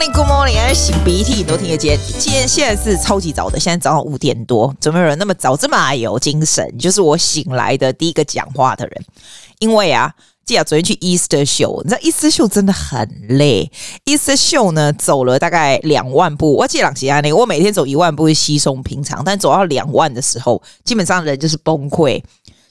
[0.00, 1.98] morning，Good morning，擤鼻涕你都听得见。
[2.18, 6.78] 今天现在是超级早的，现在早上五点多，怎么有人那么早这么有精神？
[6.78, 9.04] 就是我醒来的第一个讲话的人。
[9.58, 10.10] 因为啊，
[10.46, 13.70] 记得昨天去 Easter Show，你知道 Easter Show 真的很累。
[14.06, 16.54] Easter Show 呢，走了大概两万步。
[16.54, 22.22] 我记得朗吉亚那个，我每天走一万步是稀松平常，但走到两万的时候，基本上人就是崩溃，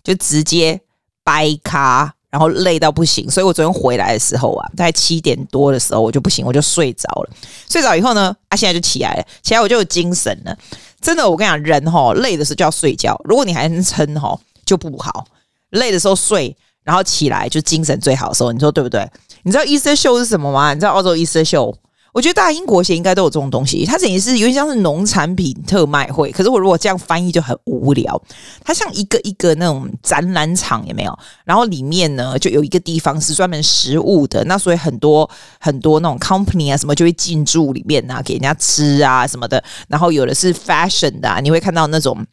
[0.03, 0.81] 就直接
[1.23, 2.15] 掰卡。
[2.29, 7.29] 然后累到不行，所以我昨天回来的时候啊，大概七点多的时候我就不行，我就睡着了。
[7.69, 10.55] 睡着以后呢，啊，现在就起来了，起来我就有精神了。
[11.01, 15.25] 真的，我跟你讲，人哈累的时候就要睡觉，如果你还能撑哈就不好。
[15.71, 19.09] 累的时候睡，然后起来就精神最好的时候，你说对不对？
[19.43, 20.73] 你知道伊士秀是什么吗？
[20.73, 21.73] 你知道澳洲伊士秀
[22.13, 26.31] 我觉得大英国鞋应该都有这种东西，它等于是有点像是农产品特卖会。
[26.31, 28.21] 可是我如果这样翻译就很无聊，
[28.63, 31.19] 它像一个一个那种展览场，有没有？
[31.45, 35.29] 然后里面呢就有一个地方是专门食物的，那所以很多
[35.59, 39.63] 很多那种 company 啊什么就会进驻里面啊，给人家吃啊什么的。
[39.87, 42.25] 然后有的是 fashion 的，你会看到那种。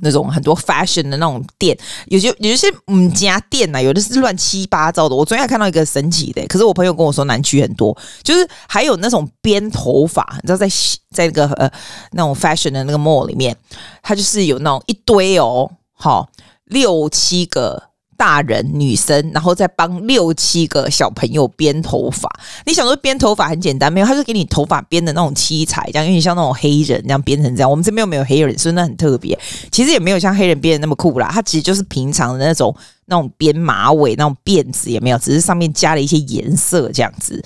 [0.00, 1.76] 那种很多 fashion 的那种店，
[2.06, 5.14] 有些有些五家店呐、啊，有的是乱七八糟的。
[5.14, 10.68] 我昨天还看到一个神奇的，可是我朋友跟我说南区很多，就是还有那种编头发，你知道在
[11.10, 11.70] 在那个呃
[12.12, 13.56] 那种 fashion 的那个 mall 里面，
[14.02, 16.28] 它就是有那种一堆哦，好
[16.64, 17.91] 六七个。
[18.22, 22.30] 大人、女生，然后再帮六七个小朋友编头发。
[22.64, 24.06] 你想说编头发很简单没有？
[24.06, 27.68] 他就给你头发编的那种七彩，这样有点像那种黑人这样编成这样。
[27.68, 29.36] 我们这边又没有黑人，所以那很特别。
[29.72, 32.72] 其实也没有像黑人编的那么酷啦，它其实就是平常的那种
[33.06, 37.44] 那种编马尾那种辫子，也没有，只是上面加了一些颜色这样子。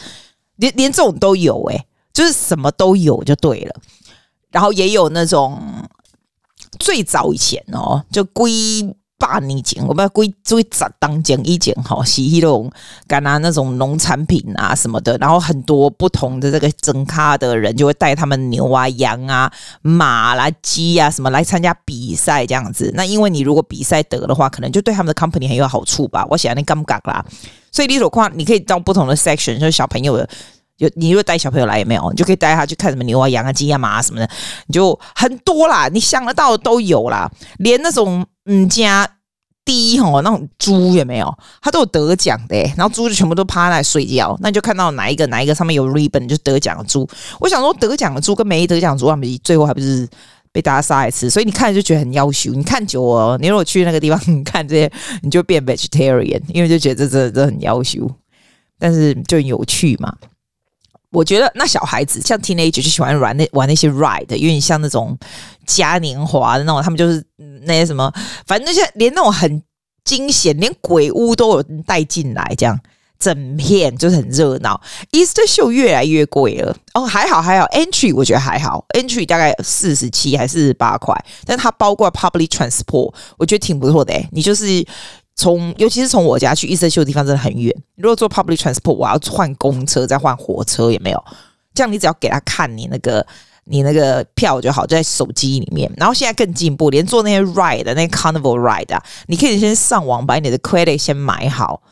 [0.56, 3.74] 连连这种都有诶、就是什么都有就对了。
[4.50, 5.58] 然后也有那种
[6.78, 8.52] 最早以前哦，就归。
[9.18, 12.70] 八年前，我们要归追十当前以前哈，是那种
[13.08, 22.92] 干拿那种农产品啊什么的，然后很多不同的这个整咖的人就会带他们牛啊、羊啊、马啦、鸡啊什么来参加比赛这样子。
[22.94, 26.26] 那因为你如果比赛得的话，可能就对他们的 company 很有好处吧。
[26.28, 27.24] 我想那尴尬啦，
[27.72, 30.28] 所以你所况你可以到不同的 section，就是小朋友的，
[30.76, 34.28] 有你如果带小朋友来也没有，你就可以带他去看什么牛啊、羊啊、鸡啊、马啊什么的，
[34.66, 38.26] 你就很多啦，你想得到的都有啦，连那种。
[38.48, 39.04] 嗯，家
[39.66, 41.38] 第一吼，那种猪有没有？
[41.60, 47.06] 他都有得奖的，然后猪就全部都趴在睡觉，那你就看到哪一个哪一个上面有 ribbon 就得奖的猪。
[47.40, 50.08] 我想说，得奖的猪跟没得奖的猪，他们最后还不是
[50.52, 51.28] 被大家杀来吃？
[51.28, 52.52] 所以你看就觉得很夭寿。
[52.52, 58.08] 你看久了，你如果去那个地方看这些，你就变 vegetarian，因为就觉得这这这很夭寿，
[58.78, 60.14] 但是就有趣嘛。
[61.16, 65.16] 我觉得那小孩子像 teenager 就喜欢玩那玩那些 ride，因为像那种
[65.64, 67.24] 嘉年华的那种，他们就是
[67.62, 68.12] 那些什么，
[68.46, 69.62] 反正那些连那种很
[70.04, 72.78] 惊险，连鬼屋都有人带进来，这样
[73.18, 74.78] 整片就是很热闹。
[75.12, 84.84] Easter Show 越来越贵了哦，还好还好，entry 我觉得还好，entry 大概四十七还是四十八块，但它包括 public transport，我觉得挺不错的，你就是。
[85.36, 91.24] 从尤其是从我家去 Easter Show 的地方真的很远，如果坐 public transport，我要换公车再换火车也没有。
[91.74, 93.24] 这样你只要给他看你那个
[93.64, 95.92] 你那个票就好，就在手机里面。
[95.96, 101.82] 然后现在更进步，连坐那些 ride 的那些 carnival ride 啊，你可以先上网把你的 credit 先买好。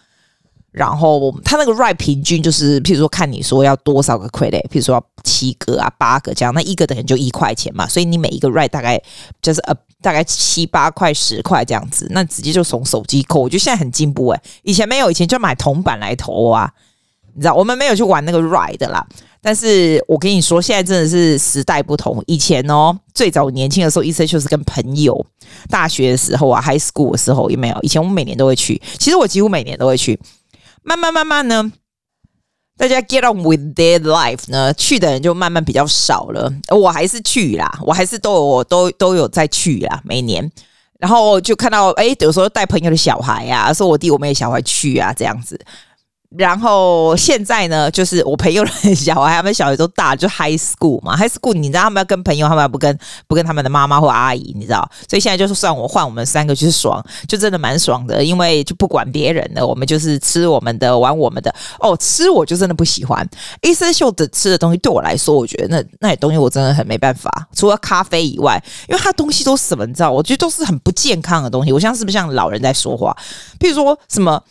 [0.70, 9.00] 然后他那个 ride 平均就是，譬如说看你说要多少个 credit，譬如说要七个啊、八个这样，那一个等于就一块钱嘛，所以你每一个 ride 大概
[9.40, 13.40] 就是呃大概七八块、十块这样子，那直接就从手机扣。
[13.40, 16.70] 我觉得现在很进步诶，以前没有，以前就买铜板来投啊，
[17.34, 19.06] 你知道，我们没有去玩那个 ride 的啦。
[19.40, 22.22] 但是我跟你说，现在真的是时代不同。
[22.26, 25.24] 以前哦，最早年轻的时候，意思就是跟朋友，
[25.70, 27.78] 大学的时候啊，high school 的时候也没有。
[27.80, 30.20] 以前我每年都会去，其实我几乎每年都会去。
[30.82, 31.72] 慢慢慢慢呢，
[32.76, 36.52] 大家 get on with their life 呢，去的人就慢慢比较少了。
[36.68, 40.50] 我还是去啦，我还是都有我都都有再去啦，每年。
[40.98, 45.58] 然后就看到，哎，有时候带朋友的小孩、啊，说我弟我妹小孩去啊，这样子。
[46.36, 52.98] 然后现在呢，就是我朋友的小孩，他们小孩都大，就 high school 嘛，high school，你知道他们要跟朋友，他们要不跟
[53.28, 61.54] 不跟他们的妈妈或阿姨，你知道，所以现在就是算我换我们三个就是爽，就真的蛮爽的，因为就不管别人的，我们就是吃我们的，玩我们的。
[61.78, 63.24] 哦，吃我就真的不喜欢
[63.62, 71.72] ，Easter Show 的吃的东西对我来说，我觉得那那些东西我真的很没办法，除了咖啡以外，因为它东西都什么，你知道，我觉得都是很不健康的东西。
[71.72, 73.16] 我像是不是像老人在说话？
[73.60, 74.42] 譬如说什么。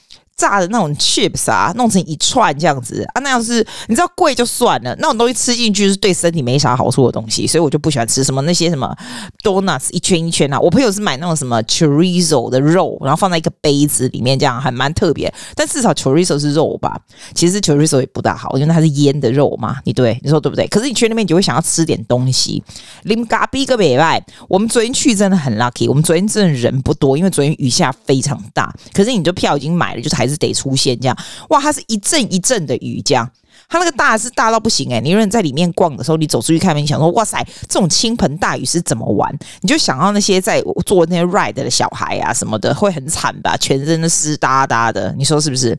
[0.43, 8.93] 炸的那种 chips 啊，弄成一串这样子啊，那样是你知道贵就算了，那种东西吃进去是对身体没啥好处的东西，所以我就不喜欢吃什么那些什么
[9.41, 10.59] donuts 一圈一圈啊。
[10.59, 15.33] 我朋友是买那种什么 chorizo 的肉，然后放在一个杯子里面，这样还蛮特别。
[15.55, 16.99] 但至少 chorizo 是肉吧？
[17.33, 19.77] 其实 chorizo 也不大好，因为它是腌的肉嘛。
[19.85, 20.67] 你对你说对不对？
[20.67, 22.61] 可是你去那边你就会想要吃点东西。
[23.03, 28.73] 林嘎逼个北外，我们昨天去真的很 lucky，我们昨天真的人不多，因为昨天雨下非常大。
[28.93, 31.17] 可是你的票已经买了，就是还是是得出现这样。
[31.49, 33.29] 哇，它是一阵一阵的雨这样。
[33.69, 39.33] 它那个大是大到不行诶、欸，你有人在里面逛的时候，你走出去看，你想说哇塞，这种倾盆大雨是怎么玩？
[39.61, 43.55] 你就想到那些在做那些 ride 的小孩啊什么的，会很惨吧？
[43.57, 45.77] 全身都湿哒哒的，你说是不是？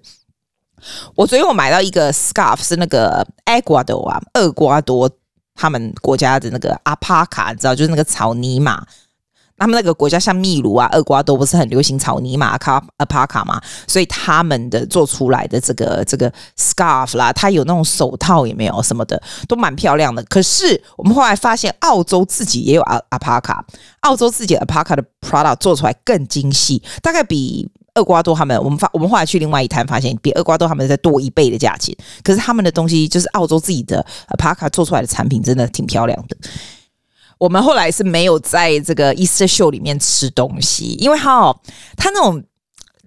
[1.15, 5.09] 我昨天我买到一个 scarf，是那个厄瓜多啊，厄瓜多
[5.55, 8.85] 他们国家的那个阿帕卡，你知道，就是那个草泥马。
[9.57, 20.23] 他们那个国家像秘鲁啊、厄瓜多不是很流行草泥马卡阿帕卡嘛，所以他们的做出来的这个这个 scarf 啦，它有那种手套也没有什么的，都蛮漂亮的。
[20.25, 23.65] 可是我们后来发现，澳洲自己也有阿阿帕卡，
[24.01, 31.97] 澳洲自己的阿帕卡的 product 做出来更精细，大概比厄瓜多他们，我们发我们后来去另外一摊发现，比厄瓜多他们再多一倍的价钱。
[32.25, 36.37] 可是他们的东西就是澳洲自己的阿帕卡做出来的产品，真的挺漂亮的。
[37.39, 41.61] 我们后来是没有在这个 Easter Show 里面吃东西，因为哈、哦，
[41.97, 42.43] 他那种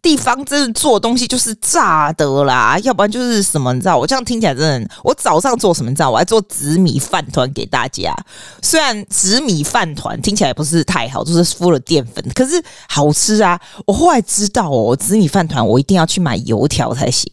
[0.01, 3.97] 地方真的做东西就是炸的啦，要不然就是什么，你知道？
[3.97, 5.89] 我这样听起来真的，我早上做什么？
[5.89, 6.11] 你知道？
[6.11, 8.15] 我还做紫米饭团给大家。
[8.61, 13.59] 虽然紫米饭团听起来不是太好，就是敷了淀粉，可是好吃啊！
[13.85, 17.29] 我后来知道哦，紫米饭团我一定要去买油条才行。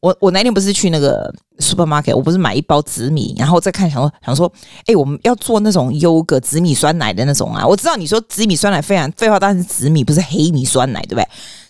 [0.00, 4.52] 我我那天不是去那个 supermarket，我不是买一包紫米，然后再看想说想说，
[4.86, 7.66] 哎、我们要做那种优格紫米酸奶的那种啊。
[7.66, 11.26] 我知道你说紫米酸奶非常废话，当然是紫米，不是黑米酸奶，对不对？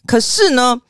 [0.06, 0.80] 可是呢，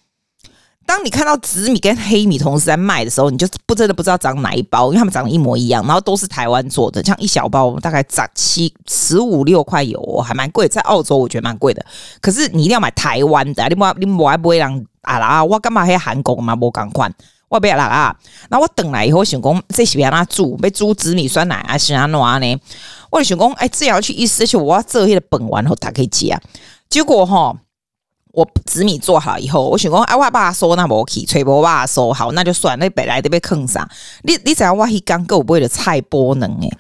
[0.87, 11.85] 当你看到紫米跟黑米同时在卖的时候，你就不真的不知道长哪一包，因为他们长得一模一样，然后都是台湾做的，像一小包大概涨七十五六块油，还蛮贵，在澳洲我觉得蛮贵的。
[12.21, 14.85] 可是你一定要买台湾的，你不你不还不会让。
[15.07, 15.45] 啊啦！
[15.45, 16.53] 我干嘛还韩国嘛？
[16.57, 17.09] 无共款，
[17.49, 18.17] 我不要啦啊！
[18.51, 20.59] 那我等来以后想讲，这是要哪煮？
[20.61, 22.61] 要煮紫米酸奶还是安怎呢？
[23.09, 26.41] 我就想讲，哎，这要去意思就我要做些本丸后打开机啊。
[26.89, 27.57] 结果哈，
[28.37, 33.89] 我紫米做好以后，我想讲，哎，我爸说那无去，吹波爸说好，那就算，那本来得被坑上。
[34.25, 36.71] 你你知道我一刚够不会的菜波能诶？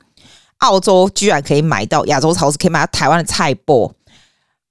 [0.59, 3.91] 澳洲居然可以买到亚洲超市可以买到台湾的菜脯，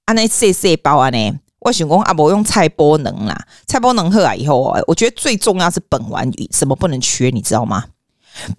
[0.04, 1.34] 安那细细包安呢？
[1.58, 3.36] 我想讲啊，不用菜波能啦，
[3.66, 7.86] 菜波能喝啊以后啊，我觉得最重要是本丸什么不能缺，你知道吗？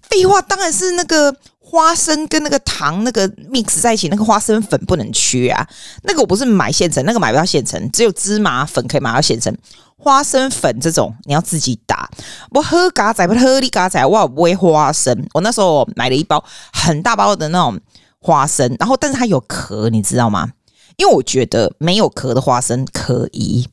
[0.10, 1.34] 废话，当然是那个
[1.70, 5.68] 花生跟那个糖那个 mix 在一起，那个花生粉不能缺啊。
[6.04, 9.54] 那个我不是买现成，那个买不到现成，只有芝麻粉可以买到现成。
[9.98, 12.10] 花生粉这种你要自己打。
[12.52, 15.28] 我喝嘎仔不喝你嘎仔，我不会花生。
[15.34, 16.42] 我那时候买了一包
[16.72, 17.78] 很大包的那种
[18.22, 20.50] 花生，然后但是它有壳，你知道吗？
[20.96, 23.68] 因为我觉得没有壳的花生可以，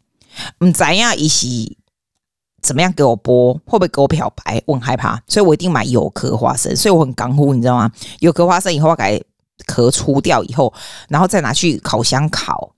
[0.59, 1.79] 嗯，怎样一起
[2.65, 4.61] 怎么样给我剥，会不会给我漂白？
[4.65, 6.75] 我很害怕，所以我一定买有壳花生。
[6.75, 7.91] 所以我很刚乎，你知道吗？
[8.21, 9.23] 有壳花生以后，我给
[9.67, 10.73] 壳除掉以后，
[11.09, 12.73] 然后再拿去烤箱烤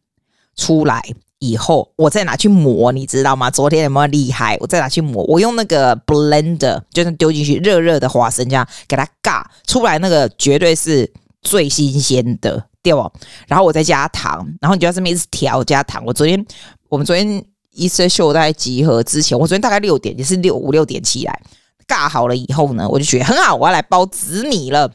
[0.57, 1.01] 出来
[1.39, 3.49] 以后，我再拿去磨，你知道吗？
[3.49, 4.57] 昨天有没有厉害？
[4.61, 11.09] 我再拿去磨，我用那个 blender，就是丢进去热热的花生，这样给它尬出来，那个绝对是
[11.43, 12.67] 最新鲜的。
[13.49, 16.05] 然后我再加糖，然后你就要这么一直调加糖。
[16.07, 16.47] 我昨天
[16.89, 17.45] 我们昨天
[17.77, 21.43] Easter Show 在集合之前，我昨天大概六点也是六五六点起来，
[21.87, 24.91] 尬好了以后呢，我就觉得很好，我要来包紫米了。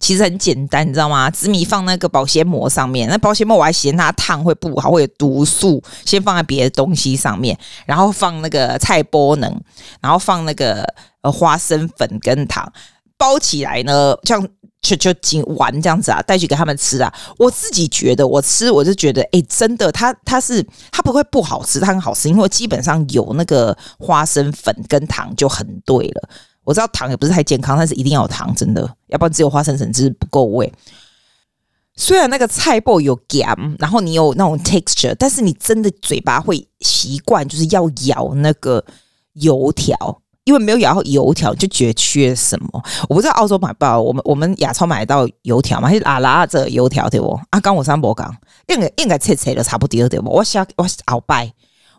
[0.00, 1.30] 其实很简单，你知道吗？
[1.30, 9.60] 紫米放那个保鲜膜上面，那保鲜膜我还嫌它烫会不好，会有毒素，先放在别的东西上面，然后放那个菜波能，
[10.00, 10.82] 然后放那个
[11.22, 12.72] 呃花生粉跟糖
[13.16, 14.46] 包起来呢，像。
[14.82, 17.12] 就就仅玩这样子啊，带去给他们吃啊。
[17.38, 26.28] 我自己觉得，我吃我就觉得，哎，真的，它它是它不会不好吃，它很好吃，因为基本上有那个花生粉跟糖就很对了。
[26.64, 30.72] 我知道糖也不是太健康，但是一定要有糖，真的，要不然只有花生粉就是不够味。
[31.96, 38.82] 虽然那个菜脯有 jam，，然后你有那种 texture，但是你真的嘴巴会习惯，就是要咬那个
[39.34, 40.22] 油条。
[40.44, 42.82] 因为没有咬到油条，就觉得缺什么。
[43.08, 45.88] 我不知道澳洲买不到，我们我们亚超买到油条嘛？
[45.88, 47.38] 还是阿拉这油条对不？
[47.50, 48.34] 啊，刚我三伯讲，
[48.68, 50.30] 应该应该切切的差不多对不？
[50.30, 51.52] 我想我鳌拜，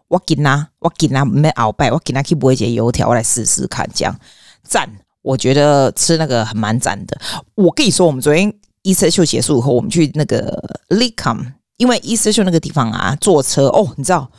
[0.07, 4.15] 我给他我给他没鳌拜，我给他去买一些油条，我来试试看，这样
[4.63, 4.89] 赞。
[5.21, 7.15] 我觉得吃那个很蛮赞的。
[7.53, 8.51] 我跟你说，我们昨天
[8.83, 11.45] Easter Show 结束以后，我们去那个 l i c o m
[11.77, 14.29] 因为 Easter Show 那个地方啊，坐车哦，你知道。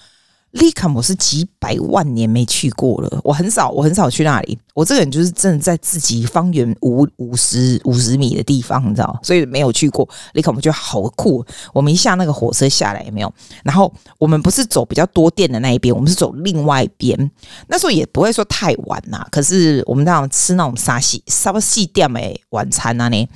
[0.52, 4.58] 利卡姆是几百万年没去过了，我很少，我很少去那里。
[4.74, 11.44] 我这个人就是真的在自己方圆五五十五十米的地方，你知道，所以没有去过利卡姆，就好酷。
[11.72, 13.32] 我们一下那个火车下来，有没有？
[13.64, 17.30] 然后我们不是走比较多店的那一边，我们是走另外一边。
[17.66, 23.28] 那时候也不会说太晚呐，可是我们那种吃那种沙西沙巴西店的晚餐啊呢。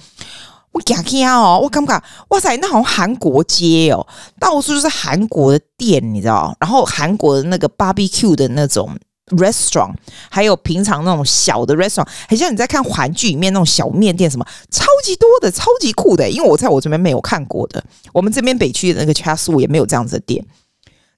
[0.76, 1.58] 我讲起啊哦！
[1.62, 4.06] 我感觉哇塞，那好像韩国街哦，
[4.38, 6.54] 到处都是韩国的店，你知道？
[6.60, 8.94] 然后韩国的那个 barbecue 的那种
[9.28, 9.94] restaurant，
[10.28, 16.28] 还有平常那种小的 restaurant，很像你在看韩剧里面那种小面店，什么超级多的，超级酷的。
[16.28, 20.44] 因为我在我这边没有看过的，我们这边北区的那个 Chasu 也没有这样子的店。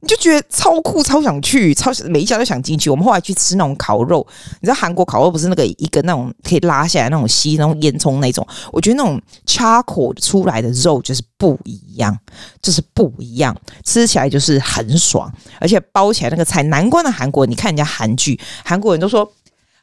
[0.01, 2.89] 你就觉得超酷，超想去，超每一家都想进去。
[2.89, 4.25] 我们后来去吃那种烤肉，
[4.61, 8.47] 你知道韩国烤肉不是那个一个那种可以拉下来那种吸那种烟囱那种？
[8.73, 12.17] 我觉得那种 charcoal 出来的肉就是不一样，
[12.63, 19.29] 就是不一样，吃起来就是很爽，而且包起来那个菜，难怪的韩国，你看人家韩剧，韩国人都说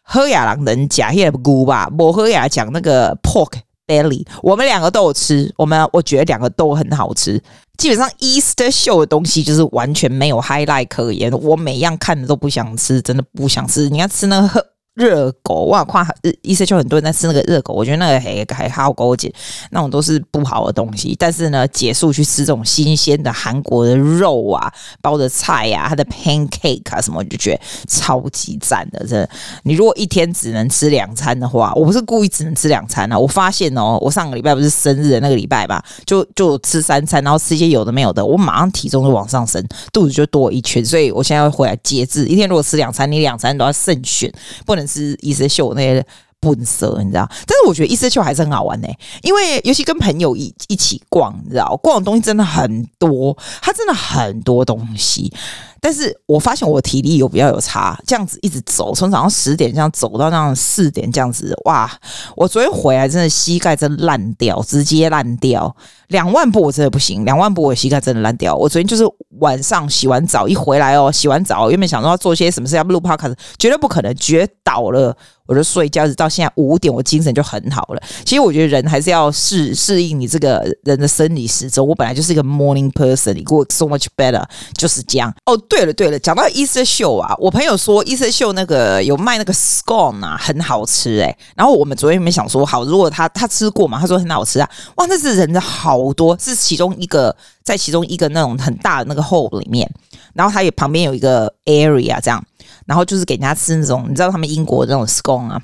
[0.02, 3.52] 喝亚郎能假也不吧，我喝亚讲那个 pork
[3.86, 7.44] belly，我们两个都有吃，我们我觉得两个都很好吃。
[7.78, 13.90] 基本上 Easter Show 的东西就是完全没有 highlight 可言，我每样看的都不想吃，真的不想吃。
[13.90, 14.75] 你要吃那个。
[14.96, 16.08] 热狗哇，夸
[16.42, 19.32] 意思就很多人在吃那个热狗，我觉得那个还还好勾结，
[19.72, 21.14] 那种都是不好的东西。
[21.20, 24.72] 但是呢，结束去吃这种新鲜的韩国的肉啊，
[25.02, 29.00] 包的菜啊，它的 pancake 啊什么，我就觉得超级赞的。
[29.00, 29.30] 真的，
[29.64, 33.20] 你如果一天只能吃两餐的话，我不是故意只能吃两餐啊。
[33.20, 39.62] 我发现哦，我上个礼拜不是生日的那个礼拜吧，就就吃三餐，然后吃一些有的没有的，我马上体重就往上升，
[39.92, 40.86] 肚子就多一圈。
[40.86, 44.32] 所以我现在会回来节制，一天如果吃两餐，你两餐都要慎选，
[44.66, 44.85] 不能。
[44.88, 46.06] 是一直秀那些。
[46.54, 47.28] 本色，你知道？
[47.48, 48.88] 但是我觉得 Easter Show 还是很好玩呢、
[49.24, 55.34] 因为尤其跟朋友一一起逛，你知道，逛的东西真的很多，它真的很多东西。
[55.82, 61.92] 但是我发现我体力有比较有差，这样子一直走，从早上十点这样走到那样四点这样子，哇！
[62.36, 65.76] 我昨天回来真的膝盖真烂掉，直接烂掉。
[66.08, 68.56] 两万步我真的不行，两万步我膝盖真的烂掉。
[68.56, 69.04] 我昨天就是
[69.40, 75.16] 晚上洗完澡一回来哦，洗完澡原本想说要做些什么事，要录 podcast，绝对不可能，绝倒了。
[75.46, 78.02] 我就睡觉，直到现在五点，我精神就很好了。
[78.24, 81.88] 其实我觉得人还是要适适应你这个人的生理时钟。
[81.88, 85.34] 我本来就是一个 morning person，你 work so much better，就是这样。
[85.46, 94.70] 哦，对了对了，讲到 Easter 秀啊，我朋友说 Easter 秀那个有卖那个 scone 啊，很好吃哎、然后我们昨天没想说好，如果他他吃过嘛，他说很好吃啊。
[94.96, 99.90] 哇，那是人的好多，是其中一个在其中一个那种很大的那个 hole 里面，
[100.36, 102.46] 然后它也旁边有一个 area 这样。
[102.86, 105.60] 然后就是给人家吃那种，你知道他们英国的那种 scone 啊，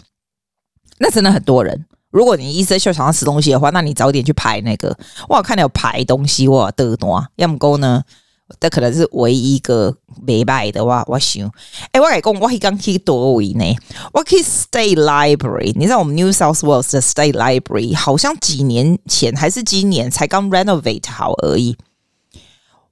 [0.97, 1.85] 那真的很多人。
[2.09, 4.97] 如果你 Easter Show 想要吃东西的话，那你早点去排那个。
[5.29, 7.23] 哇，看到有排东西哇，得多。
[7.35, 8.03] 要么够呢，
[8.59, 11.05] 这可能是唯一一个没卖的哇。
[11.07, 11.49] 我想，
[11.91, 13.63] 哎，我来讲，我可以刚去多位呢，
[14.13, 15.73] 我可以 State Library。
[15.75, 21.77] 你知道我们 New South Wales 的 State Library 好像几年前还是今年才刚 renovate 好而已。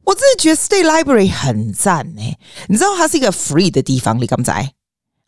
[0.05, 2.21] 我真的觉得 State Library 很赞呢、
[2.67, 4.73] 你知道它是一个 free 的地方，你敢不在？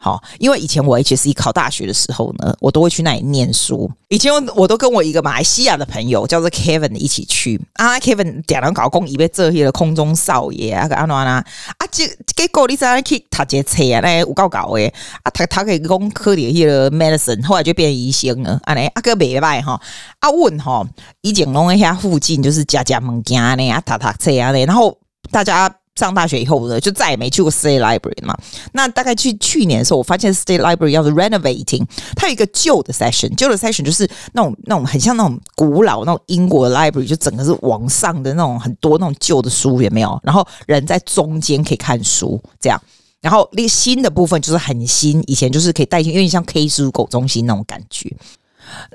[0.04, 3.88] 好，因为以前我 HSC 考大学的时候呢，我都会去那里念书。
[4.08, 11.46] 以前我都跟我一个马来西亚的朋友叫做 Kevin 一起去啊，Kevin 点了搞工，以为这些的空中少爷啊，安怎啊？
[11.78, 14.92] 啊，结结果你在去读这册啊，那有够搞的
[15.22, 18.60] 啊，他他可以攻科里迄个 medicine，后来就变医生了。
[18.64, 19.80] 安，尼啊个袂歹哈，
[20.18, 20.84] 啊问哈，
[21.22, 24.98] 以前拢喺遐附近就是家家物件呢，啊读读册啊，然后
[25.30, 25.72] 大家。
[25.96, 28.36] 上大学以后呢，就再也没去过 State Library 嘛。
[28.72, 40.20] 那大概去去年的时候，我发现 State Library 要是 renovating，它有一个旧的 session，旧的 session 就是那种那种很像那种古老那种英国的 library，就整个是往上的那种很多那种旧的书，有没有？
[40.24, 42.82] 然后人在中间可以看书，这样。
[43.22, 48.12] 然后那新的部分就是很新，以前就是可以带进，有点像 K 书狗中心那种感觉。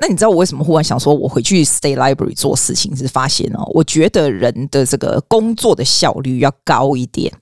[0.00, 2.96] 那你知道我为什么忽然想说我回去 stay Library 做事情？
[2.96, 7.32] 是发现哦，我觉得人的这个工作的效率要高一点，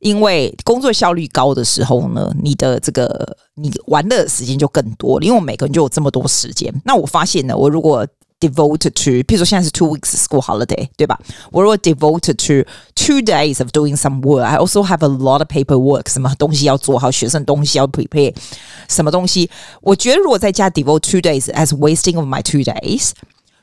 [0.00, 6.72] 因为工作效率高的时候呢，你的这个你玩的时间就更多，因为我每个人就有这么多时间。
[6.84, 8.06] 那我发现呢，我如果
[8.39, 11.19] devoted to，譬如说现在是 two weeks school holiday，对吧？
[11.51, 18.35] 我如果 devoted to two days of doing some work，I also have a lot of paperwork，什么东西要做好，学生东西要 prepare，
[18.89, 19.49] 什么东西？
[19.81, 23.11] 我觉得如果在家 devote two days as wasting of my two days，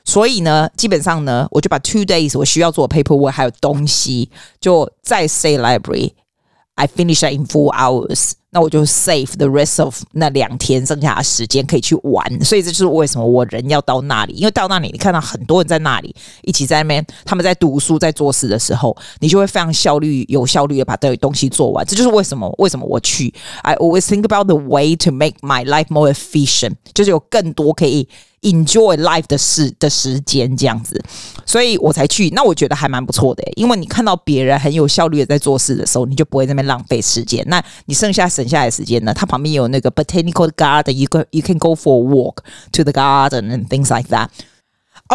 [0.05, 4.31] 所以呢，基本上呢，我就把 two days 我需要做 paperwork 还有东西，
[4.61, 8.33] 就在 State Library，I finish that in four hours。
[8.54, 21.86] 那我就 save the rest of 那两天剩下的时间可以去玩，所以这就是为什么我人要到那里，因为到那里你看到很多人在那里一起在那边，他们在读书在做事的时候，你就会非常效率有效率的把这东西做完。
[21.86, 23.34] 这就是为什么为什么我去。
[23.64, 28.08] I always think about the way to make my life more efficient，就是有更多可以。
[28.44, 31.02] Enjoy life 的事的时间这样子，
[31.46, 32.30] 所以我才去。
[32.32, 37.42] 那我觉得还蛮不错的，因为你看到别人很有效率的在做事的时候，你就不会在那边浪费时间。
[37.48, 39.13] 那你剩下时省下来的时间呢？
[39.13, 42.39] 它旁边有那个 botanical garden，you can you can go for a walk
[42.73, 44.29] to the garden and things like that。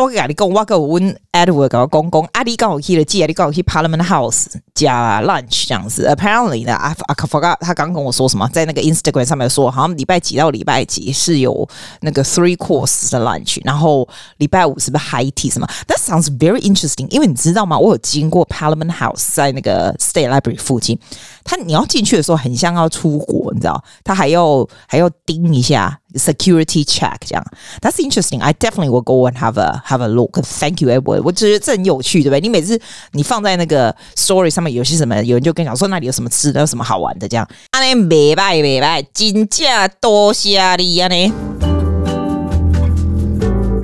[0.00, 6.06] 我跟你讲，我跟我问 Edward 跟我讲讲，啊，你刚好去了，记得你刚好去 Parliament House 加 lunch 这样子。
[6.08, 11.68] Apparently 呢，I I forgot 他刚跟我说什么，在那个 Instagram 上面说，好像礼拜几到礼拜几是有
[12.02, 17.08] 那个 three course 的 lunch，然后礼拜五是不是 high tea 什么？That sounds very interesting。
[17.10, 17.78] 因为你知道吗？
[17.78, 20.98] 我有经过 Parliament House，在那个 State Library 附近，
[21.42, 23.82] 他你要进去的时候很像要出国，你知道？
[24.04, 25.98] 他还要还要盯一下。
[26.15, 27.43] Security check 这样，
[27.81, 28.39] That's interesting.
[28.39, 30.39] I definitely will go and have a have a look.
[30.43, 31.23] Thank you, Edward.
[31.23, 32.39] 我觉得这很有趣，对不对？
[32.39, 32.79] 你每次
[33.13, 37.47] 你放在那个 story 上面有些什么，有人就跟你讲说那里有什么吃的，有什么好玩的，这样。
[37.71, 39.67] 啊，你没拜没拜，真正
[39.99, 41.07] 多谢你啊！
[41.07, 41.33] 你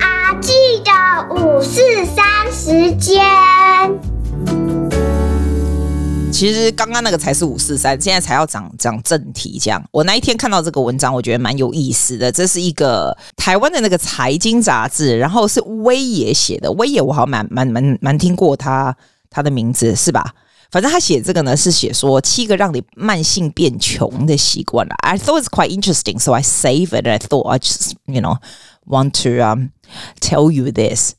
[0.00, 0.52] 阿记
[0.84, 1.80] 得五四
[2.14, 3.53] 三时间。
[6.35, 9.57] 其实刚刚那个才是五四三，现在才要讲讲正题。
[9.57, 12.29] 这样，我那一天看到这个文章，我觉得蛮有意思的。
[12.29, 16.69] 这是一个台湾的那个财经杂志，然后是威爷写的。
[16.73, 18.93] 威爷我好像蛮蛮蛮蛮听过他
[19.29, 20.33] 他的名字是吧？
[20.69, 24.95] 反正他写这个呢，是写说七个让你慢性变穷的习惯了。
[25.03, 27.07] I thought it's quite interesting, so I save it.
[27.07, 28.39] I thought I just you know
[28.85, 29.69] want to um
[30.19, 31.13] tell you this.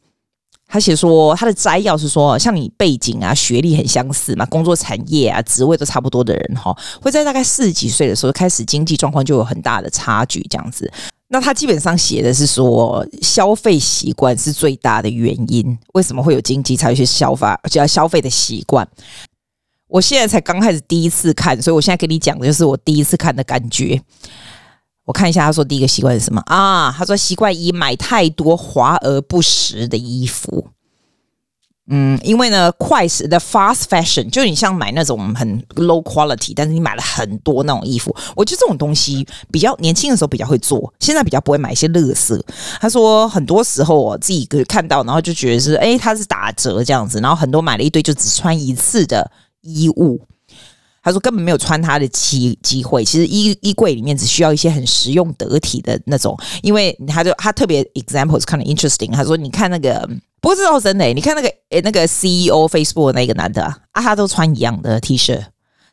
[0.69, 10.91] 他写说，他的摘要是说，像你背景啊、学历很相似嘛，工作产业啊、职位都差不多的人哈，会在大概四十几岁的时候开始经济状况就有很大的差距这样子。
[11.29, 18.87] 那他基本上写的是说，消费习惯是最大的原因，为什么会有经济才有一些消费就要消费的习惯？
[19.89, 24.01] 我现在才刚开始第一次看，所以我现在跟你讲的就是我第一次看的感觉。
[25.07, 26.95] 我看一下，他说第一个习惯是什么啊？
[26.99, 30.69] 他说习惯一买太多华而不实的衣服。
[31.89, 42.43] 嗯，因为呢，快时的 fast fashion，就你像买那种很 low quality，但是你买了很多那种衣服，我觉得这种东西比较年轻的时候比较会做，现在比较不会买一些垃圾。
[42.81, 50.21] 他说很多时候我自己可以看到，然后就觉得是，诶，他是打折这样子，然后很多买了一堆就只穿一次的衣物。
[51.07, 59.13] 他说根本没有穿它的机机会，其实衣衣柜里面只需要一些很实用得体的那种，因为他就他特别 examples 看的 interesting。
[59.13, 60.09] 他说你看那个
[60.41, 65.41] 不知道真的，你看那个诶那个 CEO Facebook 那个男的啊，他都穿一样的 T 恤。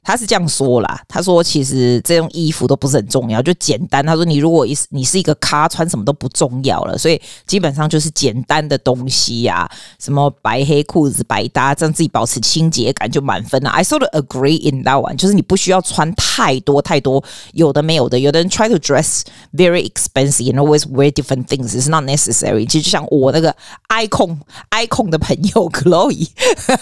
[0.04, 4.06] 他是这样说啦，他说其实这种衣服都不是很重要，就简单。
[4.06, 13.70] 他说你如果一你是一个咖，穿什么都不重要了，所以基本上就是简单的东西呀、什么白黑裤子百搭，这样自己保持清洁感就满分了。
[13.70, 18.20] I sort of agree in that one，就是你不需要穿太多太多有的没有的。
[18.20, 19.22] 有的人 try to dress
[19.54, 22.68] very expensive and always wear different things is not necessary。
[22.68, 23.56] 其实就像我那个
[23.90, 24.38] icon
[24.72, 26.28] icon 的朋友 Chloe，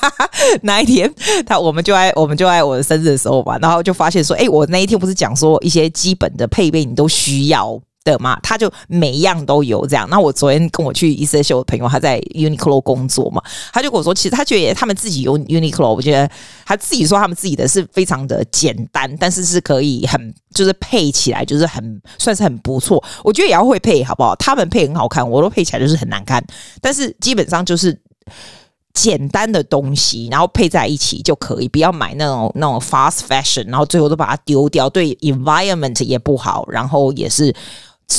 [0.64, 1.14] 那一天
[1.46, 8.40] 他我们就爱我们就爱我的生日的时候吧，然后就发现说，哎，我那一天不是讲说一些基本的配备你都需要的嘛？
[8.42, 10.08] 他就每一样都有这样。
[10.10, 16.30] 那我昨天跟我去伊瑟秀的朋友，他在 Uniqlo 工作嘛，他就跟我说，其实他觉得他们自己有 Uniqlo，我觉得
[16.66, 23.04] 他自己说他们自己的是非常的简单，但是是可以很就是配起来就是很算是很不错。
[23.24, 24.36] 我觉得也要会配好不好？
[24.38, 26.44] 他们配很好看，我都配起来就是很难看，
[26.82, 28.00] 但是基本上就是。
[28.94, 37.56] 简单的东西，然后配在一起就可以，不要买那种那种 fast fashion，然后最后都把它丢掉，对 environment 也不好，然后也是。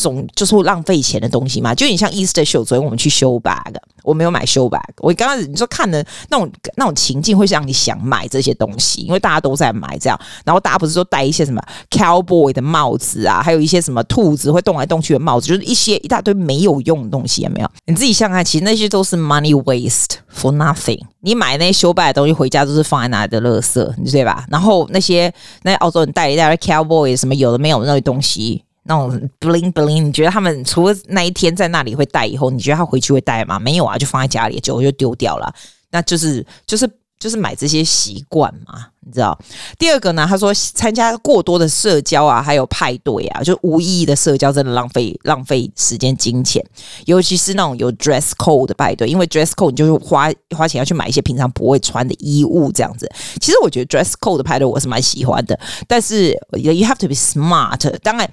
[0.00, 4.81] 总就是会浪费钱的东西嘛，就你像 Easter Show，昨天我们去 show bag，我没有买 show bag。
[4.98, 10.18] 我刚开始你说看的那种那种情境，会让你想买这些东西，因为大家都在买这样。
[10.44, 17.70] 然后大家不是说戴一些什么 cowboy 的帽子啊，还有一些什么兔子会动来动去的帽子，就是一些一大堆没有用的东西，有没有？
[17.87, 21.00] 你自己想想看，其实那些都是 money waste for nothing。
[21.20, 24.44] 你买那些 show bag 的东西回家都是放在那里的垃圾，对吧？
[24.50, 28.64] 然后那些那澳洲人带一袋 cowboy 什么有的没有那些东西。
[28.85, 33.59] 那种 bling bling，你觉得他们除了那一天在那里会戴以后，你觉得他回去会戴吗？
[33.59, 35.55] 没有啊，就放在家里，久了就丢掉了。
[35.90, 39.38] 那就是就是就是买这些习惯嘛，你知道？
[39.79, 46.61] 第二个呢，他说参加过多的社交啊，还有派对啊，就无意义的社交真的浪费浪费时间金钱，
[47.05, 53.09] 尤其是那种有 dress code 的派对，因为 dress code 你就是花花钱要去买一些平常不会穿的衣物这样子。
[53.40, 58.29] 其实我觉得 dress code 的派对我是蛮喜欢的，但是 you have to be smart，当然。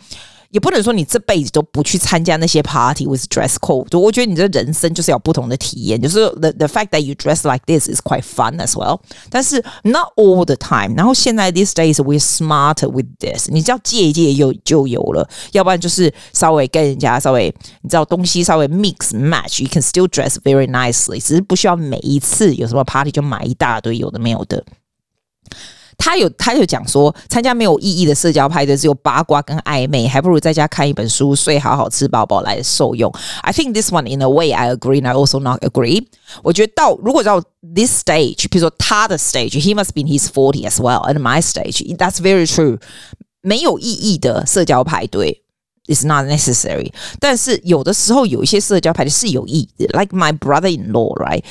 [0.50, 3.98] 也不能说你这辈子都不去参加那些 party with dress code。
[3.98, 9.00] 我觉得你这人生就是有不同的体验，就是 the the fact that you dress like this is quite fun as well。
[9.30, 10.94] 但是 not all the time。
[10.96, 13.48] 然后现在 these days we're smarter with this。
[13.50, 21.20] 你只要借一借有就有了，要不然就是稍微跟人家稍微你知道东西稍微 mix match，you can still dress very nicely。
[21.20, 24.64] 只是不需要每一次有什么 party 就买一大堆有的没有的。
[25.98, 33.12] 他有，他有讲说，参加没有意义的社交派对，只有八卦跟暧昧，还不如在家看一本书，睡好好吃饱饱来受用。
[33.42, 36.04] I think this one in a way I agree, and I also not agree。
[36.42, 37.40] 我觉得到如果到
[37.74, 42.46] this stage，比如说他的 stage，he must be in his forty as well, and my stage, that's very
[42.46, 42.78] true。
[43.40, 45.42] 没有意义的社交派对
[45.86, 51.42] is not necessary，但是有的时候有一些社交派对是有意义的，like my brother-in-law, right？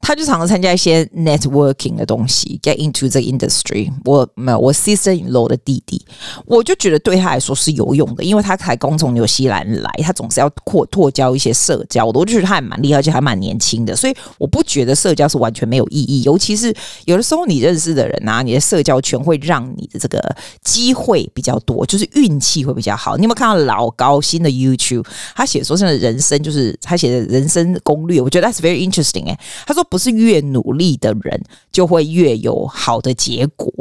[0.00, 4.26] 他就常常参加一些 networking 的东西，get into the industry 我。
[4.34, 6.00] 没有，我 sister in law 的弟弟，
[6.46, 12.20] 我就觉得对他来说是有用的，因为他才刚从纽西兰来，他总是要扩拓交一些社交的。
[12.20, 16.22] 我就觉得他还蛮厉害，而且还蛮年轻的，所以我不觉得社交是完全没有意义。
[16.22, 16.72] 尤其是
[17.04, 23.16] 有的时候你认识的人啊，你的社交圈会让你的这个机会比较多，就是运气会比较好。
[23.16, 25.04] 你有没有看到老高新的 YouTube？
[25.34, 29.84] 他写说现在人生就是他写的人生攻略，我觉得 that's very interesting 哎、他说。
[29.88, 31.40] 不是越努力的人
[31.72, 33.72] 就会越有好的结果，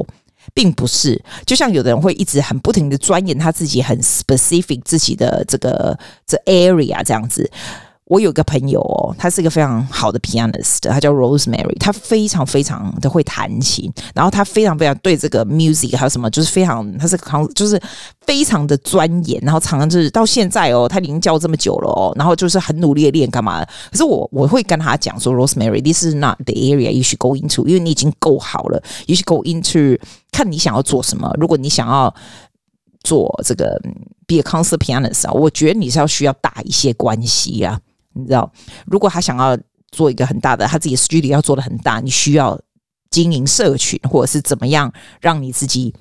[0.54, 1.22] 并不是。
[1.46, 7.50] 就像有的人会一直很不停的钻研他自己很 specific 自己的这个这 area 这样子。
[8.08, 17.18] 我有一个朋友哦，他是一个非常好的 pianist，他叫 Rosemary，他非常非常的会弹琴，然后他非常非常对这个 music 还有什么，就是非常他是
[17.54, 17.78] 就是
[18.22, 23.66] 非常的钻研，然后常常就是到现在哦，他已经教这么久了哦，然后就是很努力的练干嘛？
[23.92, 30.00] 可是我我会跟他讲说，Rosemary，this is not the area you should go into，因为你已经够好了，you should go into
[30.32, 31.30] 看你想要做什么。
[31.38, 32.14] 如果你想要
[33.04, 33.78] 做这个
[34.26, 37.78] be a concert pianist 啊，我觉得你是要需要打一些关系啊。
[38.18, 38.52] 你知道，
[38.86, 39.58] 如果他想要
[39.92, 42.60] 做一个很大的，他自己的 studio 要做的很大，你需要
[43.10, 45.94] 经营社群，或者是怎么样让你自己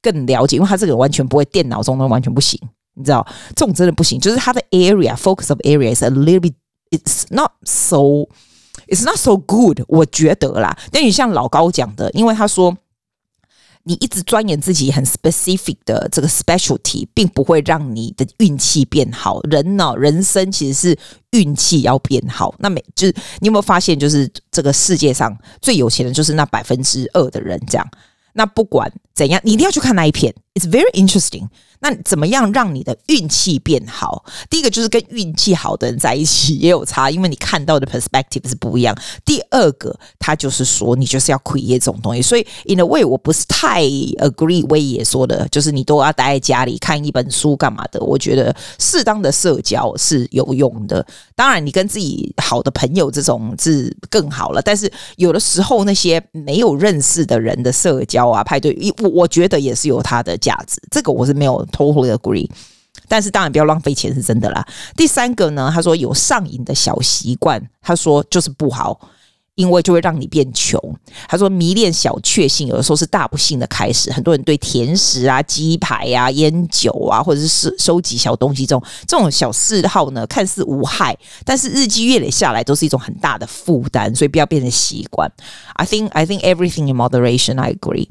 [0.00, 2.60] 更了解，因为他这个完全不会电脑中的完全不行，
[2.94, 4.20] 你知道，这种真的不行。
[4.20, 10.76] 就是他的 area focus of area is a little bit，it's not so，it's not so good，我觉得啦。
[10.90, 12.76] 但你像老高讲的，因为他说。
[13.84, 19.40] 你一直钻研自己很 specific 的这个 specialty，并不会让你的运气变好。
[19.42, 20.98] 人呢，人生其实是
[21.30, 22.54] 运气要变好。
[22.58, 27.86] 那每就是你有没有发现，就是这个世界上最有钱的就是那百分之二的人这样。
[28.34, 30.34] 那不管怎样，你一定要去看那一篇。
[30.54, 31.48] It's very interesting。
[31.84, 34.24] 那怎么样让你的运气变好？
[34.48, 38.96] 第一个就是跟运气好的人在一起也有差，因为你看到的 perspective 是不一样。
[39.24, 42.22] 第二个，他就是说你就是要 create 这种东西。
[42.22, 47.98] 所以 in a way，我不是太 agree 威爷说的，就是你都要待在家里看一本书干嘛的。
[47.98, 51.04] 我觉得适当的社交是有用的。
[51.34, 54.62] 当然，你跟自己好的朋友这种是更好了。
[54.62, 60.82] 但是有的时候那些没有认识的人的社交啊派对，我我觉得也是有它的价值。
[60.90, 61.64] 这个我是没有。
[61.72, 62.50] Totally agree，
[63.08, 64.66] 但是当然不要浪费钱是真的啦。
[64.96, 68.98] 第三个呢，他说有上瘾的小习惯，他说就是不好，
[69.54, 70.78] 因为就会让你变穷。
[71.28, 74.10] 他说迷恋小确幸，有的时候是大不幸的开始。
[74.12, 85.30] 很多人对甜食啊、鸡排啊、烟酒啊，或者是收收集小东西这种这种小嗜好呢，看似无害，但是日积月累下来都是一种很大的负担，所以不要变成习惯。
[85.74, 87.60] I think I think everything in moderation.
[87.60, 88.08] I agree。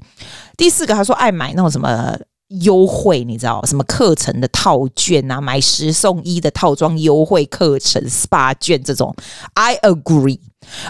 [0.61, 2.15] 第四个，他说爱买那种什么。
[2.59, 5.39] 优惠，你知道什么课程的套券啊？
[5.39, 9.15] 买十送一的套装优惠课程 SPA 券这种
[9.53, 10.37] ，I agree。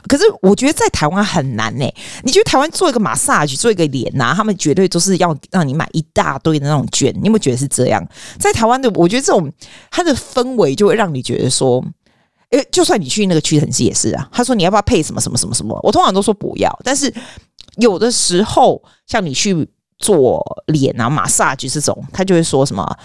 [0.07, 1.87] 可是我觉得在台湾很难呢、
[2.23, 7.13] 你觉得台湾做一个 massage 做一个脸呐、啊，他们绝对都是要让你买一大堆的那种券。
[7.13, 8.03] 你有没有觉得是这样？
[8.39, 9.47] 在台湾的，我觉得这种
[9.91, 11.85] 它的氛围就会让你觉得说，
[12.49, 14.27] 诶，就算你去那个屈臣氏也是啊。
[14.31, 15.79] 他说你要不要配什么什么什么什么？
[15.83, 16.75] 我通常都说不要。
[16.83, 17.13] 但是
[17.77, 19.69] 有的时候，像你去。
[20.01, 22.97] 做脸啊，massage 这种，他就会说什么，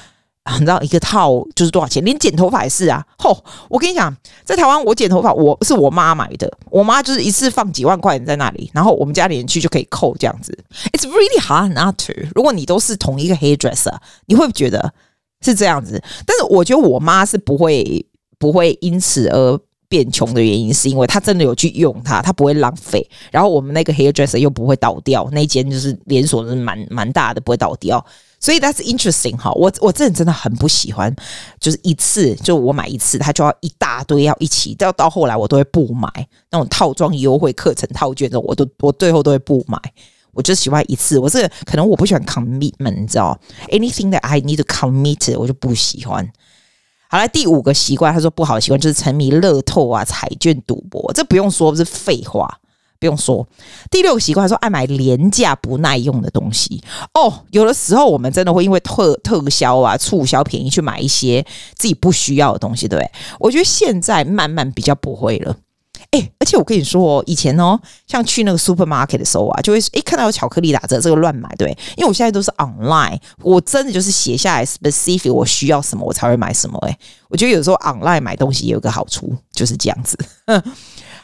[0.55, 2.02] 你知道一个套就是多少钱？
[2.02, 3.05] 连剪头发也是啊。
[3.18, 3.37] 吼，
[3.68, 10.59] 我跟你讲，在台湾我剪头发，我是我妈买的，我妈就是一次放几万块钱在那里，然后我们家里人去就可以扣这样子。
[10.94, 12.14] It's really hard not to。
[12.35, 14.94] 如果你都是同一个 hairdresser，你会不会觉得
[15.42, 16.02] 是这样子？
[16.24, 18.07] 但是我觉得我妈是不会
[18.38, 23.09] 不会因此而变穷的原因，是因为他真的有去用它，他不会浪费。
[23.31, 28.05] 然后我们那个 hairdresser 又不会倒掉，那间就是连锁是蛮蛮大的，不会倒掉。
[28.38, 29.51] 所以 that's interesting 哈。
[29.53, 31.14] 我我真的真的很不喜欢，
[31.59, 34.75] 就是一次就我买一次，他就要一大堆要一起。
[34.75, 36.09] 到到后来我都会不买
[36.51, 39.79] 那种套装优惠课程套券的，我都我最后都会不买。
[40.33, 41.18] 我就喜欢一次。
[41.18, 43.38] 我这可能我不喜欢 commitment，你知道
[43.70, 46.31] ？Anything that I need to commit，我就不喜欢。
[47.09, 52.59] 好了，第五个习惯，他说不好的习惯就是沉迷乐透啊、彩券、赌博，这不用说，不是废话，
[52.99, 53.47] 不用说。
[53.90, 56.83] 第六个习惯，说爱买廉价不耐用的东西。
[57.14, 61.45] 哦，有的时候我们真的会因为特特销啊、促销便宜去买一些
[61.77, 63.11] 自己不需要的东西，对不对？
[63.38, 65.57] 我觉得现在慢慢比较不会了。
[66.11, 76.79] 哎，而且我跟你说哦，以前哦，像去那个 supermarket 的时候啊，就会哎看到有巧克力打折，这个乱买，对，因为我现在都是 online，我真的就是写下来 specific 我需要什么，我才会买什么。
[76.87, 80.19] 哎，我觉得有时候 online 买东西也有一个好处，就是这样子，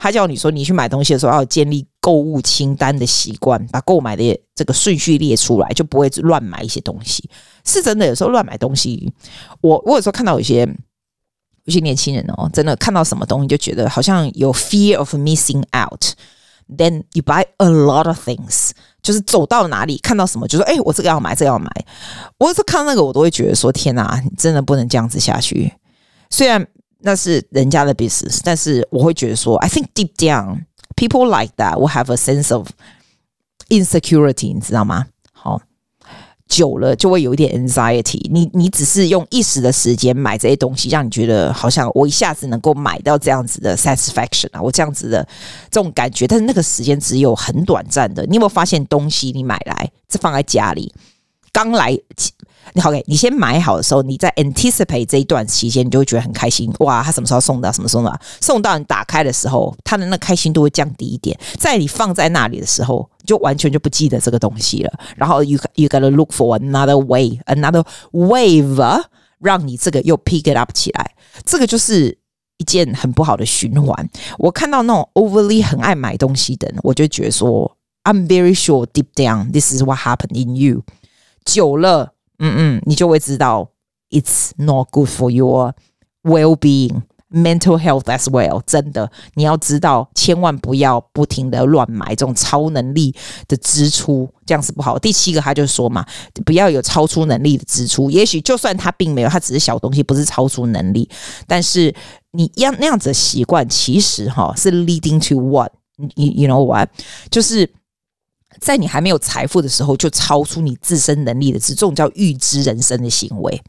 [0.01, 7.29] 他叫你说你去买东西的时候要建立购物清单的习惯，把购买的这个顺序列出来，就不会乱买一些东西。
[7.64, 9.12] 是真的，有时候乱买东西，
[9.61, 10.68] 我我有时候看到有些。
[11.64, 18.70] 有些年轻人哦，真的看到什么东西就觉得好像有 fear of missing out，then you buy a lot of things，
[19.01, 21.70] 就是走到哪里看到什么就说，哎，我这个要买，这个要买。
[22.38, 25.72] 我有时候看那个，我都会觉得说，天哪，你真的不能这样子下去。
[26.31, 26.66] 虽然
[26.98, 30.64] 那是人家的 business，但是我会觉得说，I think deep down
[30.96, 32.68] people like that will have a sense of
[33.68, 35.07] insecurity，你知道吗？
[36.53, 45.27] 久了就会有一点 anxiety，你你只是用一时的时间买这些东西，让你觉得好像我一下子能够买到这样子的 satisfaction 啊，我这样子的
[45.71, 48.27] 这种感觉，但是那个时间只有很短暂的。
[48.27, 50.93] 你有没有发现东西你买来，这放在家里，
[51.51, 51.99] 刚来。
[52.83, 56.73] ，OK，你先买好的时候，你在 anticipate 这一段期间，你就会觉得很开心。
[56.79, 57.71] 哇，他什么时候送到？
[57.71, 58.21] 什么时候送到？
[58.41, 61.39] 送到你打开的时候，他的那开心度会降低一点。
[61.59, 64.93] 在你放在那里的时候，就完全就不记得这个东西了。
[65.17, 69.05] 然后 you you gotta look for another way, another wave，
[69.39, 71.15] 让你这个又 pick it up 起来。
[71.45, 72.17] 这个就是
[72.57, 74.09] 一件很不好的循环。
[74.39, 80.83] 我看到那种 overly 很爱买东西的人，我就觉得说，I'm very sure deep down this is what happened in you。
[81.45, 82.15] 久了。
[82.44, 83.70] 嗯嗯，你就会知道
[84.11, 85.72] ，it's not good for your
[86.24, 88.61] well-being, mental health as well。
[88.66, 93.14] 真的，你要知道，千万不要不停的乱买这种超能力
[93.46, 94.98] 的支出，这样是不好。
[94.98, 96.05] 第七个，他就说嘛，
[96.44, 98.11] 不要有超出能力的支出。
[98.11, 101.09] 也许就算他并没有，他只是小东西，不是超出能力，
[101.46, 101.94] 但是
[102.33, 105.72] 你要那样子的习惯，其实哈是 leading to what
[106.16, 106.88] you you know what，
[107.31, 107.70] 就是。
[108.62, 113.61] 在你还没有财富的时候，就超出你自身能力的这种叫预知人生的行为，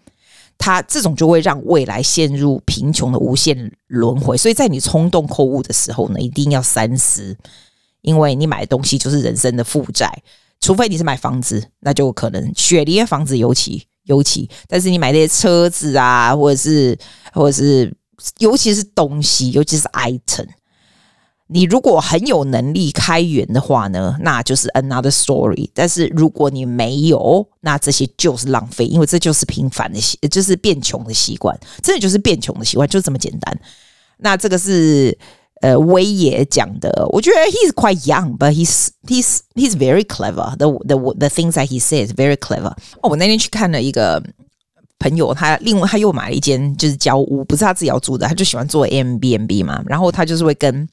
[0.59, 4.37] 它这种就会让未来陷入贫穷的无限轮回。
[4.37, 7.35] 所以在你冲动购物的时候呢，一定要三思，
[8.01, 10.21] 因为你买的东西就是人生的负债。
[10.61, 16.97] 除非你是买房子，那就可能雪梨的房子尤其尤其，但是你买那些车子啊，或者是
[17.33, 17.91] 或者是
[18.37, 20.47] 尤其是东西，尤其是 item。
[21.53, 25.69] 你如果很有能力开源的话呢，那就是 another story。
[25.71, 33.55] 但是如果你没有，那这些就是浪费，因为这就是平凡的习，就是变穷的习惯，真的就是变穷的习惯，就这么简单。
[34.17, 35.15] 那这个是
[35.61, 40.57] 呃威爷讲的，我觉得 he's quite young，but he's he's he's very clever。
[40.57, 42.71] The the the things that he says very clever。
[43.01, 44.23] 哦，我那天去看了一个
[44.97, 50.89] 朋友，他另外他又买了一间就是交屋，不是他自己要住的，他就喜欢做 nbnb 嘛，然后他就是会跟。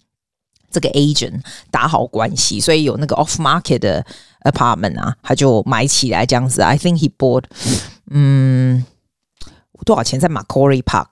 [0.70, 4.04] 这个 agent 打好关系，所以有那个 off market 的
[4.42, 6.62] apartment 啊，他就买起来这样子。
[6.62, 7.44] I think he bought，
[8.10, 8.84] 嗯，
[9.84, 11.08] 多少钱在 Macquarie Park？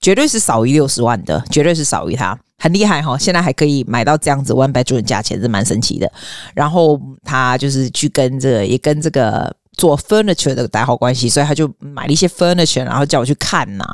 [0.00, 6.10] 绝对是少于六十万的，绝对是少于他，很厉害哈、现在还可以买到这样子 one bedroom 的价钱，是蛮神奇的。
[6.54, 13.84] 然后他就是去跟这个，也跟这个做 furniture 的打好关系，所以他就买了一些 furniture，然后叫我去看呐、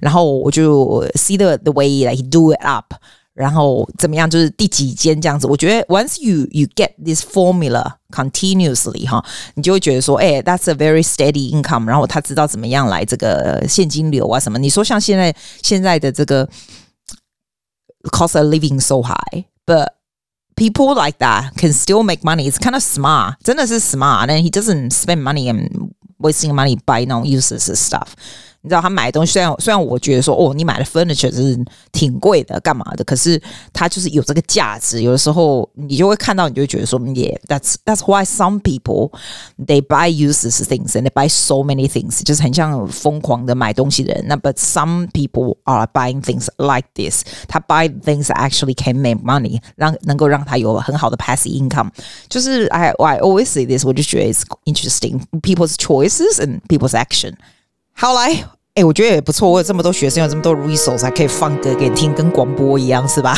[0.00, 2.92] 然后我就 see the the way that he do it up。
[3.35, 4.29] 然后怎么样？
[4.29, 5.47] 就是第几间这样子？
[5.47, 9.23] 我觉得 once you you get this formula continuously 哈，
[9.55, 11.85] 你就会觉得说，哎，that's a very steady income。
[11.85, 14.59] 然后他知道怎么样来这个现金流啊什么？
[14.59, 16.45] 你说像现在现在的这个
[18.11, 19.87] cost of living so high，but
[20.55, 22.51] people like that can still make money.
[22.51, 27.73] It's kind of smart，真的是 smart。And he doesn't spend money and wasting money buy no useless
[27.75, 28.09] stuff。
[28.65, 31.57] 你知道他买的东西，虽然虽然我觉得说哦，你买的 furniture 是
[31.91, 33.03] 挺贵的，干嘛的？
[33.03, 33.41] 可是
[33.73, 35.01] 它就是有这个价值。
[35.01, 39.11] 有的时候你就会看到，你就会觉得说，Yeah，that's that's why some people
[39.57, 44.27] they buy useless things and they buy so many things，就是很像疯狂的买东西的人。
[44.27, 51.17] 那 but some people are buying things like this，他 buy things that actually can make money，让能够让他有很好的
[51.17, 51.89] passive income。
[52.29, 57.33] 就是 I I always say this，我就觉得 it's interesting people's choices and people's action。
[57.93, 58.45] 好来。
[58.75, 59.49] 哎，我觉得也不错。
[59.49, 63.35] 我有这么多学生，有这么多 resource，还可以放歌给你听，跟广播一样，是吧？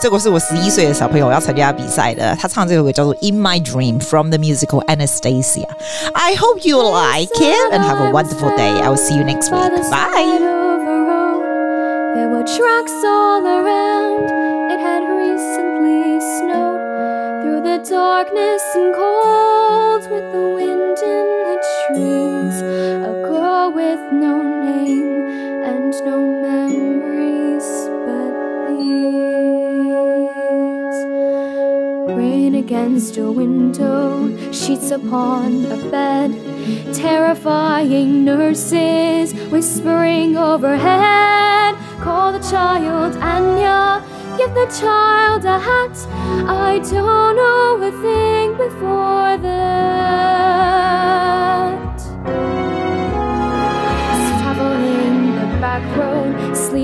[0.00, 8.80] 这个是我十一岁的小朋友要参加比赛的，他唱这首歌叫做《In My Dream》from the musical Anastasia。I hope you like it and have a wonderful day.
[8.80, 9.72] I will see you next week.
[9.90, 10.38] Bye.
[23.67, 25.27] and with the wind in the trees.
[25.27, 25.57] A girl with no
[26.05, 27.67] no memories
[28.05, 28.31] but
[28.69, 29.37] these.
[32.17, 36.31] Rain against a window, sheets upon a bed,
[36.93, 41.75] terrifying nurses whispering overhead.
[42.01, 44.03] Call the child, Anya.
[44.37, 45.97] Give the child a hat.
[46.47, 51.26] I don't know a thing before that.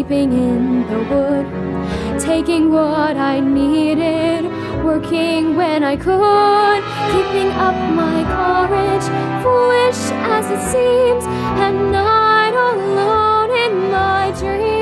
[0.03, 4.43] Sleeping in the wood, taking what I needed,
[4.83, 9.05] working when I could, keeping up my courage,
[9.43, 11.25] foolish as it seems,
[11.63, 14.72] and night alone in my dreams.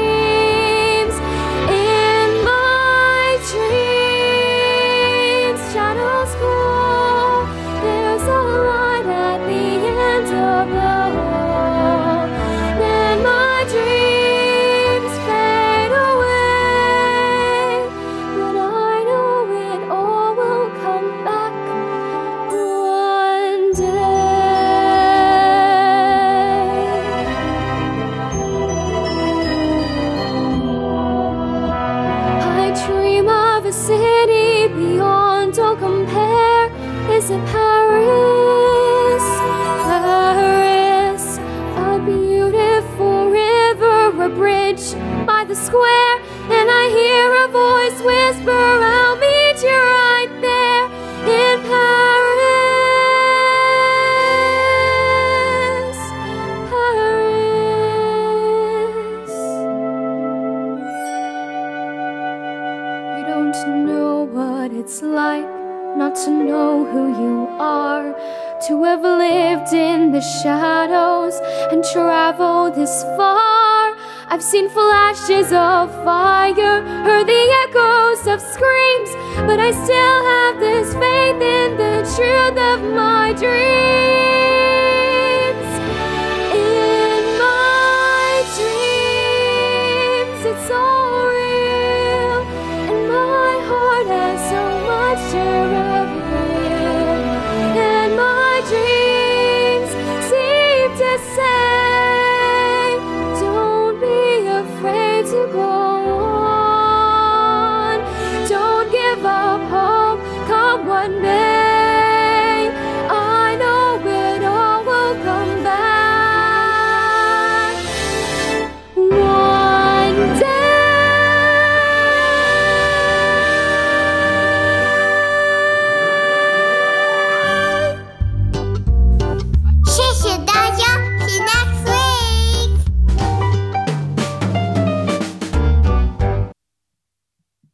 [78.31, 79.11] Of screams,
[79.45, 84.40] but I still have this faith in the truth of my dreams.